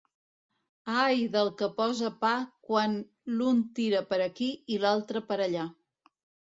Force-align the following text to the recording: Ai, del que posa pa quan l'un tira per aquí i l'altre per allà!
Ai, 1.01 1.21
del 1.35 1.51
que 1.59 1.69
posa 1.81 2.11
pa 2.25 2.33
quan 2.71 2.99
l'un 3.37 3.63
tira 3.81 4.05
per 4.13 4.21
aquí 4.31 4.53
i 4.77 4.83
l'altre 4.87 5.27
per 5.31 5.41
allà! 5.49 5.73